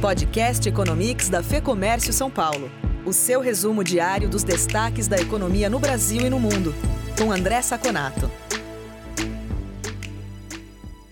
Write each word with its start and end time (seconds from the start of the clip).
Podcast 0.00 0.68
Economics 0.68 1.28
da 1.28 1.42
Fê 1.42 1.60
Comércio 1.60 2.12
São 2.12 2.30
Paulo. 2.30 2.70
O 3.04 3.12
seu 3.12 3.40
resumo 3.40 3.82
diário 3.82 4.28
dos 4.28 4.44
destaques 4.44 5.08
da 5.08 5.18
economia 5.18 5.68
no 5.68 5.80
Brasil 5.80 6.24
e 6.24 6.30
no 6.30 6.38
mundo. 6.38 6.72
Com 7.18 7.32
André 7.32 7.60
Saconato. 7.62 8.30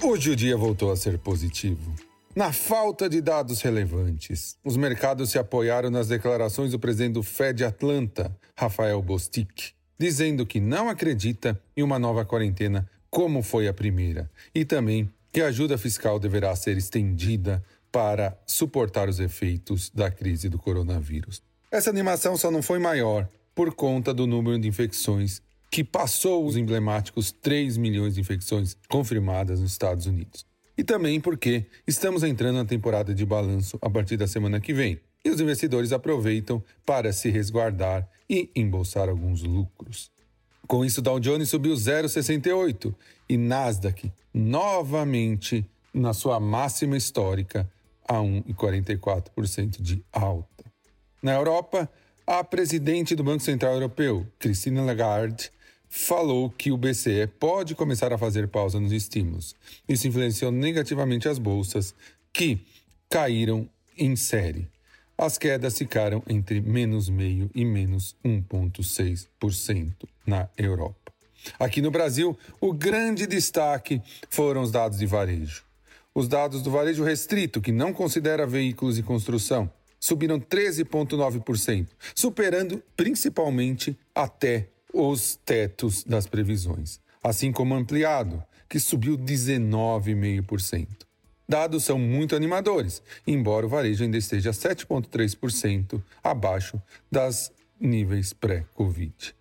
Hoje 0.00 0.30
o 0.30 0.36
dia 0.36 0.56
voltou 0.56 0.92
a 0.92 0.96
ser 0.96 1.18
positivo. 1.18 1.92
Na 2.36 2.52
falta 2.52 3.08
de 3.08 3.20
dados 3.20 3.60
relevantes, 3.62 4.56
os 4.64 4.76
mercados 4.76 5.32
se 5.32 5.40
apoiaram 5.40 5.90
nas 5.90 6.06
declarações 6.06 6.70
do 6.70 6.78
presidente 6.78 7.14
do 7.14 7.22
Fed 7.24 7.64
Atlanta, 7.64 8.32
Rafael 8.56 9.02
Bostic, 9.02 9.72
dizendo 9.98 10.46
que 10.46 10.60
não 10.60 10.88
acredita 10.88 11.60
em 11.76 11.82
uma 11.82 11.98
nova 11.98 12.24
quarentena 12.24 12.88
como 13.10 13.42
foi 13.42 13.66
a 13.66 13.74
primeira, 13.74 14.30
e 14.54 14.64
também 14.64 15.10
que 15.32 15.40
a 15.40 15.46
ajuda 15.46 15.76
fiscal 15.76 16.18
deverá 16.18 16.54
ser 16.56 16.76
estendida 16.76 17.62
para 17.90 18.38
suportar 18.46 19.08
os 19.08 19.20
efeitos 19.20 19.90
da 19.90 20.10
crise 20.10 20.48
do 20.48 20.58
coronavírus. 20.58 21.42
Essa 21.70 21.90
animação 21.90 22.36
só 22.36 22.50
não 22.50 22.62
foi 22.62 22.78
maior 22.78 23.28
por 23.54 23.74
conta 23.74 24.14
do 24.14 24.26
número 24.26 24.58
de 24.58 24.68
infecções 24.68 25.42
que 25.70 25.84
passou 25.84 26.46
os 26.46 26.56
emblemáticos 26.56 27.30
3 27.30 27.76
milhões 27.76 28.14
de 28.14 28.20
infecções 28.20 28.76
confirmadas 28.88 29.60
nos 29.60 29.72
Estados 29.72 30.06
Unidos. 30.06 30.46
E 30.76 30.84
também 30.84 31.20
porque 31.20 31.66
estamos 31.86 32.22
entrando 32.22 32.56
na 32.56 32.64
temporada 32.64 33.12
de 33.12 33.26
balanço 33.26 33.78
a 33.82 33.90
partir 33.90 34.16
da 34.16 34.26
semana 34.26 34.60
que 34.60 34.72
vem, 34.72 35.00
e 35.24 35.30
os 35.30 35.40
investidores 35.40 35.92
aproveitam 35.92 36.62
para 36.86 37.12
se 37.12 37.28
resguardar 37.28 38.08
e 38.30 38.50
embolsar 38.54 39.08
alguns 39.08 39.42
lucros. 39.42 40.10
Com 40.66 40.84
isso, 40.84 41.02
Dow 41.02 41.18
Jones 41.18 41.48
subiu 41.48 41.74
0,68 41.74 42.94
e 43.28 43.36
Nasdaq 43.36 44.12
novamente 44.32 45.66
na 45.92 46.12
sua 46.12 46.38
máxima 46.38 46.96
histórica 46.96 47.68
a 48.08 48.14
1,44% 48.14 49.82
de 49.82 50.02
alta. 50.10 50.64
Na 51.22 51.34
Europa, 51.34 51.88
a 52.26 52.42
presidente 52.42 53.14
do 53.14 53.22
Banco 53.22 53.42
Central 53.42 53.74
Europeu, 53.74 54.26
Christine 54.38 54.80
Lagarde, 54.80 55.52
falou 55.88 56.50
que 56.50 56.70
o 56.70 56.76
BCE 56.76 57.26
pode 57.38 57.74
começar 57.74 58.12
a 58.12 58.18
fazer 58.18 58.48
pausa 58.48 58.80
nos 58.80 58.92
estímulos. 58.92 59.54
Isso 59.88 60.08
influenciou 60.08 60.50
negativamente 60.50 61.28
as 61.28 61.38
bolsas, 61.38 61.94
que 62.32 62.60
caíram 63.08 63.68
em 63.96 64.14
série. 64.14 64.68
As 65.16 65.36
quedas 65.36 65.76
ficaram 65.76 66.22
entre 66.28 66.60
menos 66.60 67.08
meio 67.08 67.50
e 67.54 67.64
menos 67.64 68.14
1,6% 68.24 69.92
na 70.26 70.48
Europa. 70.56 71.12
Aqui 71.58 71.80
no 71.80 71.90
Brasil, 71.90 72.38
o 72.60 72.72
grande 72.72 73.26
destaque 73.26 74.00
foram 74.28 74.62
os 74.62 74.70
dados 74.70 74.98
de 74.98 75.06
varejo. 75.06 75.64
Os 76.18 76.26
dados 76.26 76.62
do 76.62 76.70
varejo 76.72 77.04
restrito, 77.04 77.60
que 77.60 77.70
não 77.70 77.92
considera 77.92 78.44
veículos 78.44 78.96
de 78.96 79.04
construção, 79.04 79.70
subiram 80.00 80.40
13,9%, 80.40 81.86
superando 82.12 82.82
principalmente 82.96 83.96
até 84.12 84.66
os 84.92 85.36
tetos 85.36 86.02
das 86.02 86.26
previsões, 86.26 86.98
assim 87.22 87.52
como 87.52 87.76
ampliado, 87.76 88.42
que 88.68 88.80
subiu 88.80 89.16
19,5%. 89.16 90.88
Dados 91.48 91.84
são 91.84 92.00
muito 92.00 92.34
animadores, 92.34 93.00
embora 93.24 93.66
o 93.66 93.68
varejo 93.68 94.02
ainda 94.02 94.18
esteja 94.18 94.50
7,3% 94.50 96.02
abaixo 96.20 96.82
das 97.08 97.52
níveis 97.78 98.32
pré-Covid. 98.32 99.36